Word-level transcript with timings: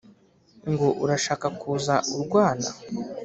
Ngo 0.71 0.87
urashaka 1.03 1.47
kuza 1.59 1.95
urwana 2.15 2.69